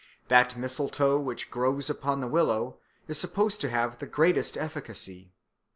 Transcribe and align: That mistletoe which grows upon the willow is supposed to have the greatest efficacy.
That 0.29 0.57
mistletoe 0.57 1.19
which 1.19 1.51
grows 1.51 1.87
upon 1.87 2.21
the 2.21 2.27
willow 2.27 2.79
is 3.07 3.19
supposed 3.19 3.61
to 3.61 3.69
have 3.69 3.99
the 3.99 4.07
greatest 4.07 4.57
efficacy. 4.57 5.31